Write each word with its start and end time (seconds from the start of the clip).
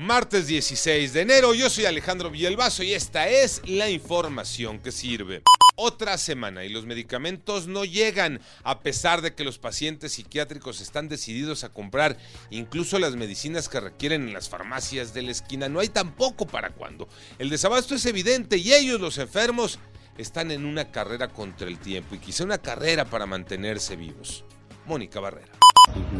Martes 0.00 0.46
16 0.46 1.12
de 1.12 1.20
enero, 1.20 1.52
yo 1.52 1.68
soy 1.68 1.84
Alejandro 1.84 2.30
Villalbazo 2.30 2.82
y 2.82 2.94
esta 2.94 3.28
es 3.28 3.60
la 3.66 3.90
información 3.90 4.78
que 4.78 4.92
sirve. 4.92 5.42
Otra 5.76 6.16
semana 6.16 6.64
y 6.64 6.70
los 6.70 6.86
medicamentos 6.86 7.66
no 7.66 7.84
llegan, 7.84 8.40
a 8.62 8.80
pesar 8.80 9.20
de 9.20 9.34
que 9.34 9.44
los 9.44 9.58
pacientes 9.58 10.12
psiquiátricos 10.12 10.80
están 10.80 11.10
decididos 11.10 11.64
a 11.64 11.68
comprar 11.68 12.16
incluso 12.48 12.98
las 12.98 13.14
medicinas 13.14 13.68
que 13.68 13.78
requieren 13.78 14.26
en 14.26 14.32
las 14.32 14.48
farmacias 14.48 15.12
de 15.12 15.20
la 15.20 15.32
esquina. 15.32 15.68
No 15.68 15.80
hay 15.80 15.90
tampoco 15.90 16.46
para 16.46 16.70
cuándo. 16.70 17.06
El 17.38 17.50
desabasto 17.50 17.94
es 17.94 18.06
evidente 18.06 18.56
y 18.56 18.72
ellos, 18.72 19.02
los 19.02 19.18
enfermos, 19.18 19.78
están 20.16 20.50
en 20.50 20.64
una 20.64 20.90
carrera 20.90 21.28
contra 21.28 21.68
el 21.68 21.78
tiempo 21.78 22.14
y 22.14 22.20
quizá 22.20 22.44
una 22.44 22.56
carrera 22.56 23.04
para 23.04 23.26
mantenerse 23.26 23.96
vivos. 23.96 24.46
Mónica 24.86 25.20
Barrera. 25.20 25.60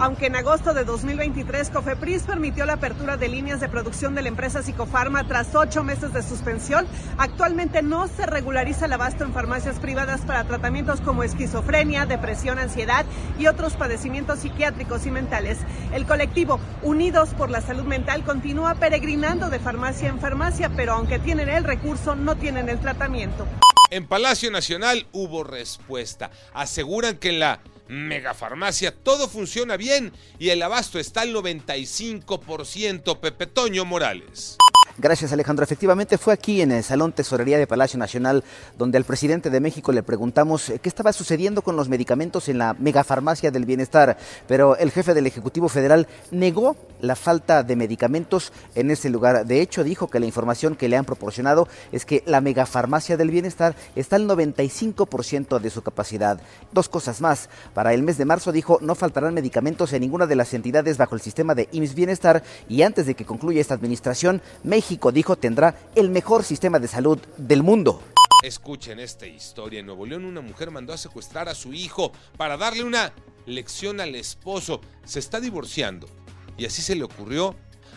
Aunque 0.00 0.26
en 0.26 0.36
agosto 0.36 0.74
de 0.74 0.84
2023 0.84 1.70
Cofepris 1.70 2.22
permitió 2.22 2.64
la 2.66 2.74
apertura 2.74 3.16
de 3.16 3.28
líneas 3.28 3.60
de 3.60 3.68
producción 3.68 4.14
de 4.14 4.22
la 4.22 4.28
empresa 4.28 4.62
Psicofarma 4.62 5.26
tras 5.26 5.54
ocho 5.54 5.82
meses 5.82 6.12
de 6.12 6.22
suspensión, 6.22 6.86
actualmente 7.18 7.82
no 7.82 8.06
se 8.06 8.24
regulariza 8.26 8.86
el 8.86 8.92
abasto 8.92 9.24
en 9.24 9.32
farmacias 9.32 9.80
privadas 9.80 10.20
para 10.20 10.44
tratamientos 10.44 11.00
como 11.00 11.24
esquizofrenia, 11.24 12.06
depresión, 12.06 12.58
ansiedad 12.58 13.04
y 13.38 13.48
otros 13.48 13.74
padecimientos 13.74 14.38
psiquiátricos 14.40 15.04
y 15.06 15.10
mentales. 15.10 15.58
El 15.92 16.06
colectivo 16.06 16.60
Unidos 16.82 17.30
por 17.30 17.50
la 17.50 17.60
Salud 17.60 17.84
Mental 17.84 18.22
continúa 18.22 18.76
peregrinando 18.76 19.50
de 19.50 19.58
farmacia 19.58 20.08
en 20.08 20.20
farmacia, 20.20 20.70
pero 20.76 20.92
aunque 20.92 21.18
tienen 21.18 21.48
el 21.48 21.64
recurso, 21.64 22.14
no 22.14 22.36
tienen 22.36 22.68
el 22.68 22.78
tratamiento. 22.78 23.46
En 23.90 24.06
Palacio 24.06 24.50
Nacional 24.50 25.06
hubo 25.12 25.44
respuesta. 25.44 26.30
Aseguran 26.52 27.16
que 27.16 27.30
en 27.30 27.40
la 27.40 27.60
megafarmacia 27.88 28.94
todo 28.94 29.28
funciona 29.28 29.76
bien 29.76 30.12
y 30.38 30.50
el 30.50 30.62
abasto 30.62 30.98
está 30.98 31.22
al 31.22 31.34
95%. 31.34 33.18
Pepe 33.20 33.46
Toño 33.46 33.84
Morales. 33.84 34.58
Gracias 35.00 35.32
Alejandro. 35.32 35.62
Efectivamente 35.62 36.18
fue 36.18 36.34
aquí 36.34 36.60
en 36.60 36.72
el 36.72 36.82
Salón 36.82 37.12
Tesorería 37.12 37.56
de 37.56 37.68
Palacio 37.68 38.00
Nacional 38.00 38.42
donde 38.76 38.98
al 38.98 39.04
presidente 39.04 39.48
de 39.48 39.60
México 39.60 39.92
le 39.92 40.02
preguntamos 40.02 40.70
eh, 40.70 40.80
qué 40.80 40.88
estaba 40.88 41.12
sucediendo 41.12 41.62
con 41.62 41.76
los 41.76 41.88
medicamentos 41.88 42.48
en 42.48 42.58
la 42.58 42.74
megafarmacia 42.74 43.52
del 43.52 43.64
bienestar, 43.64 44.18
pero 44.48 44.76
el 44.76 44.90
jefe 44.90 45.14
del 45.14 45.28
Ejecutivo 45.28 45.68
Federal 45.68 46.08
negó 46.32 46.74
la 47.00 47.14
falta 47.14 47.62
de 47.62 47.76
medicamentos 47.76 48.52
en 48.74 48.90
ese 48.90 49.08
lugar. 49.08 49.46
De 49.46 49.60
hecho, 49.60 49.84
dijo 49.84 50.08
que 50.08 50.18
la 50.18 50.26
información 50.26 50.74
que 50.74 50.88
le 50.88 50.96
han 50.96 51.04
proporcionado 51.04 51.68
es 51.92 52.04
que 52.04 52.24
la 52.26 52.40
megafarmacia 52.40 53.16
del 53.16 53.30
bienestar 53.30 53.76
está 53.94 54.16
al 54.16 54.26
95% 54.26 55.60
de 55.60 55.70
su 55.70 55.82
capacidad. 55.82 56.40
Dos 56.72 56.88
cosas 56.88 57.20
más. 57.20 57.48
Para 57.72 57.94
el 57.94 58.02
mes 58.02 58.18
de 58.18 58.24
marzo 58.24 58.50
dijo 58.50 58.80
no 58.82 58.96
faltarán 58.96 59.32
medicamentos 59.32 59.92
en 59.92 60.00
ninguna 60.00 60.26
de 60.26 60.34
las 60.34 60.52
entidades 60.54 60.98
bajo 60.98 61.14
el 61.14 61.20
sistema 61.20 61.54
de 61.54 61.68
IMSS 61.70 61.94
Bienestar 61.94 62.42
y 62.68 62.82
antes 62.82 63.06
de 63.06 63.14
que 63.14 63.24
concluya 63.24 63.60
esta 63.60 63.74
administración, 63.74 64.42
México 64.64 64.87
dijo 65.12 65.36
tendrá 65.36 65.74
el 65.94 66.08
mejor 66.10 66.44
sistema 66.44 66.78
de 66.78 66.88
salud 66.88 67.18
del 67.36 67.62
mundo. 67.62 68.02
Escuchen 68.42 69.00
esta 69.00 69.26
historia. 69.26 69.80
En 69.80 69.86
Nuevo 69.86 70.06
León 70.06 70.24
una 70.24 70.40
mujer 70.40 70.70
mandó 70.70 70.92
a 70.92 70.96
secuestrar 70.96 71.48
a 71.48 71.54
su 71.54 71.72
hijo 71.72 72.12
para 72.36 72.56
darle 72.56 72.84
una 72.84 73.12
lección 73.46 74.00
al 74.00 74.14
esposo. 74.14 74.80
Se 75.04 75.18
está 75.18 75.40
divorciando 75.40 76.08
y 76.56 76.64
así 76.64 76.82
se 76.82 76.94
le 76.94 77.04
ocurrió 77.04 77.56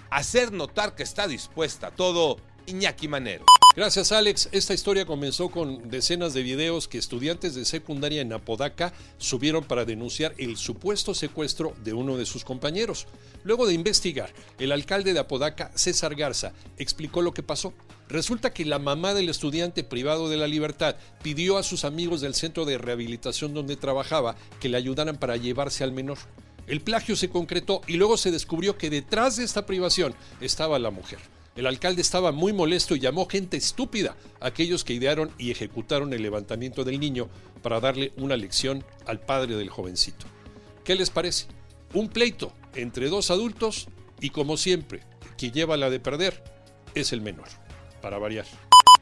hacer 0.10 0.52
notar 0.52 0.96
que 0.96 1.04
está 1.04 1.28
dispuesta 1.28 1.88
a 1.88 1.92
todo 1.92 2.38
Iñaki 2.66 3.08
Manero. 3.08 3.46
Gracias 3.74 4.12
Alex, 4.12 4.50
esta 4.52 4.74
historia 4.74 5.06
comenzó 5.06 5.48
con 5.48 5.90
decenas 5.90 6.34
de 6.34 6.44
videos 6.44 6.90
que 6.90 6.98
estudiantes 6.98 7.56
de 7.56 7.64
secundaria 7.64 8.20
en 8.20 8.34
Apodaca 8.34 8.92
subieron 9.18 9.64
para 9.64 9.86
denunciar 9.86 10.34
el 10.38 10.58
supuesto 10.58 11.14
secuestro 11.14 11.74
de 11.82 11.94
uno 11.94 12.18
de 12.18 12.26
sus 12.26 12.44
compañeros. 12.44 13.08
Luego 13.46 13.66
de 13.66 13.74
investigar, 13.74 14.34
el 14.60 14.74
alcalde 14.74 15.14
de 15.14 15.20
Apodaca, 15.20 15.72
César 15.74 16.16
Garza, 16.16 16.52
explicó 16.78 17.22
lo 17.22 17.34
que 17.34 17.44
pasó. 17.44 17.74
Resulta 18.10 18.52
que 18.52 18.66
la 18.66 18.78
mamá 18.78 19.14
del 19.14 19.30
estudiante 19.30 19.86
privado 19.86 20.28
de 20.28 20.36
la 20.36 20.48
libertad 20.48 20.98
pidió 21.24 21.58
a 21.58 21.64
sus 21.64 21.86
amigos 21.86 22.20
del 22.20 22.36
centro 22.36 22.66
de 22.66 22.78
rehabilitación 22.78 23.54
donde 23.54 23.78
trabajaba 23.78 24.36
que 24.60 24.68
le 24.68 24.76
ayudaran 24.76 25.16
para 25.16 25.38
llevarse 25.38 25.86
al 25.86 25.94
menor. 25.94 26.18
El 26.68 26.82
plagio 26.82 27.16
se 27.16 27.30
concretó 27.30 27.84
y 27.88 27.94
luego 27.94 28.18
se 28.18 28.32
descubrió 28.32 28.78
que 28.78 28.90
detrás 28.90 29.38
de 29.38 29.46
esta 29.46 29.66
privación 29.66 30.14
estaba 30.42 30.78
la 30.78 30.92
mujer. 30.92 31.20
El 31.56 31.68
alcalde 31.68 32.02
estaba 32.02 32.32
muy 32.32 32.54
molesto 32.54 32.96
y 32.96 33.00
llamó 33.00 33.28
gente 33.28 33.58
estúpida 33.58 34.16
a 34.40 34.48
aquellos 34.48 34.86
que 34.86 34.94
idearon 34.94 35.32
y 35.38 35.52
ejecutaron 35.52 36.14
el 36.14 36.22
levantamiento 36.22 36.86
del 36.86 37.00
niño 37.00 37.30
para 37.62 37.82
darle 37.82 38.14
una 38.18 38.38
lección 38.38 38.86
al 39.06 39.20
padre 39.20 39.56
del 39.56 39.70
jovencito. 39.70 40.26
¿Qué 40.86 40.96
les 40.96 41.10
parece? 41.10 41.48
Un 41.94 42.08
pleito 42.08 42.54
entre 42.74 43.10
dos 43.10 43.32
adultos 43.32 43.88
y 44.22 44.30
como 44.30 44.56
siempre, 44.56 45.02
quien 45.38 45.52
lleva 45.52 45.76
la 45.76 45.90
de 45.90 46.00
perder 46.00 46.42
es 46.96 47.12
el 47.12 47.20
menor, 47.20 47.50
para 48.02 48.18
variar. 48.18 48.46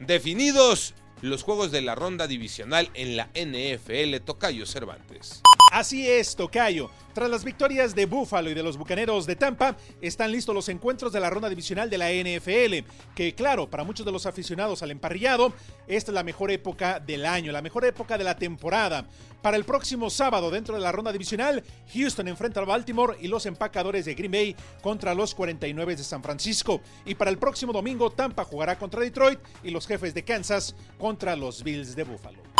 Definidos 0.00 0.94
los 1.22 1.42
juegos 1.42 1.70
de 1.70 1.82
la 1.82 1.94
ronda 1.94 2.26
divisional 2.26 2.90
en 2.94 3.16
la 3.16 3.30
NFL 3.34 4.24
Tocayo 4.24 4.66
Cervantes. 4.66 5.42
Así 5.70 6.08
es, 6.08 6.34
Tocayo. 6.34 6.90
Tras 7.12 7.30
las 7.30 7.44
victorias 7.44 7.94
de 7.94 8.06
Buffalo 8.06 8.50
y 8.50 8.54
de 8.54 8.62
los 8.62 8.76
Bucaneros 8.76 9.26
de 9.26 9.36
Tampa, 9.36 9.76
están 10.00 10.32
listos 10.32 10.54
los 10.54 10.68
encuentros 10.68 11.12
de 11.12 11.20
la 11.20 11.30
ronda 11.30 11.48
divisional 11.48 11.90
de 11.90 11.98
la 11.98 12.10
NFL, 12.10 12.88
que 13.14 13.34
claro, 13.34 13.68
para 13.68 13.84
muchos 13.84 14.06
de 14.06 14.12
los 14.12 14.26
aficionados 14.26 14.82
al 14.82 14.90
emparrillado, 14.90 15.52
esta 15.88 16.10
es 16.10 16.14
la 16.14 16.22
mejor 16.22 16.50
época 16.50 17.00
del 17.00 17.26
año, 17.26 17.52
la 17.52 17.62
mejor 17.62 17.84
época 17.84 18.16
de 18.16 18.24
la 18.24 18.36
temporada. 18.36 19.06
Para 19.42 19.56
el 19.56 19.64
próximo 19.64 20.10
sábado, 20.10 20.50
dentro 20.50 20.74
de 20.74 20.80
la 20.80 20.92
ronda 20.92 21.12
divisional, 21.12 21.64
Houston 21.94 22.28
enfrenta 22.28 22.60
a 22.60 22.64
Baltimore 22.64 23.16
y 23.20 23.28
los 23.28 23.46
empacadores 23.46 24.04
de 24.04 24.14
Green 24.14 24.32
Bay 24.32 24.56
contra 24.82 25.14
los 25.14 25.34
49 25.34 25.96
de 25.96 26.04
San 26.04 26.22
Francisco. 26.22 26.80
Y 27.04 27.14
para 27.14 27.30
el 27.30 27.38
próximo 27.38 27.72
domingo, 27.72 28.10
Tampa 28.10 28.44
jugará 28.44 28.78
contra 28.78 29.00
Detroit 29.00 29.40
y 29.62 29.70
los 29.70 29.86
jefes 29.86 30.14
de 30.14 30.24
Kansas 30.24 30.74
contra 30.98 31.34
los 31.36 31.62
Bills 31.62 31.96
de 31.96 32.04
Buffalo. 32.04 32.59